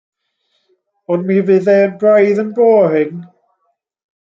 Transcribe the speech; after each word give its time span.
Ond 1.15 1.27
mi 1.27 1.37
fydd 1.51 1.69
e 1.75 1.77
braidd 2.05 2.43
yn 2.47 2.51
boring. 2.61 3.15